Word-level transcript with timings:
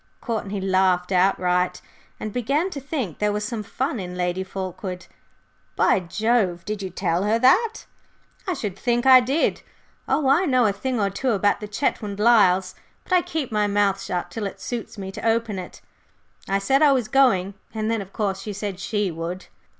'"Courtney 0.21 0.59
laughed 0.59 1.11
outright, 1.11 1.79
and 2.19 2.33
began 2.33 2.71
to 2.71 2.79
think 2.81 3.19
there 3.19 3.31
was 3.31 3.43
some 3.45 3.61
fun 3.61 3.99
in 3.99 4.17
Lady 4.17 4.43
Fulkeward. 4.43 5.05
"By 5.75 5.99
Jove! 5.99 6.65
Did 6.65 6.81
you 6.81 6.89
tell 6.89 7.21
her 7.25 7.37
that?" 7.37 7.85
"I 8.47 8.53
should 8.55 8.75
think 8.79 9.05
I 9.05 9.19
did! 9.19 9.61
Oh, 10.07 10.27
I 10.27 10.45
know 10.45 10.65
a 10.65 10.73
thing 10.73 10.99
or 10.99 11.11
two 11.11 11.33
about 11.33 11.59
the 11.59 11.67
Chetwynd 11.67 12.19
Lyles, 12.19 12.73
but 13.03 13.13
I 13.13 13.21
keep 13.21 13.51
my 13.51 13.67
mouth 13.67 14.01
shut 14.01 14.31
till 14.31 14.47
it 14.47 14.59
suits 14.59 14.97
me 14.97 15.11
to 15.11 15.23
open 15.23 15.59
it. 15.59 15.81
I 16.49 16.57
said 16.57 16.81
I 16.81 16.93
was 16.93 17.07
going, 17.07 17.53
and 17.71 17.91
then, 17.91 18.01
of 18.01 18.11
course, 18.11 18.41
she 18.41 18.53
said 18.53 18.79
she 18.79 19.11
would." 19.11 19.45